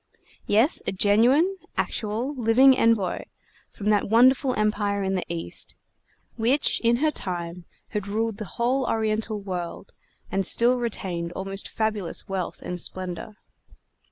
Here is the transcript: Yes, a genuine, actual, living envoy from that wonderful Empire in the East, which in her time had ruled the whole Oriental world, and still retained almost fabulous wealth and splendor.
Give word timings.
Yes, 0.47 0.81
a 0.87 0.91
genuine, 0.91 1.57
actual, 1.77 2.33
living 2.33 2.75
envoy 2.75 3.19
from 3.69 3.91
that 3.91 4.09
wonderful 4.09 4.55
Empire 4.55 5.03
in 5.03 5.13
the 5.13 5.23
East, 5.31 5.75
which 6.37 6.79
in 6.79 6.95
her 6.95 7.11
time 7.11 7.65
had 7.89 8.07
ruled 8.07 8.37
the 8.37 8.45
whole 8.57 8.87
Oriental 8.87 9.39
world, 9.39 9.93
and 10.31 10.43
still 10.43 10.77
retained 10.77 11.31
almost 11.33 11.67
fabulous 11.67 12.27
wealth 12.27 12.63
and 12.63 12.81
splendor. 12.81 13.37